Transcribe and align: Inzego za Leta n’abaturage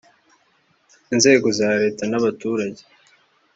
Inzego 1.13 1.47
za 1.59 1.69
Leta 1.81 2.03
n’abaturage 2.07 2.81